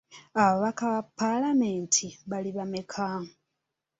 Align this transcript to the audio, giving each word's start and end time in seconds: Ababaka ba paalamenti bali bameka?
Ababaka 0.43 0.83
ba 0.93 1.01
paalamenti 1.19 2.07
bali 2.29 2.51
bameka? 2.57 3.07